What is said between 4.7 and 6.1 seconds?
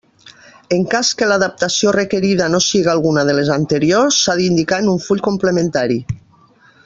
en un full complementari.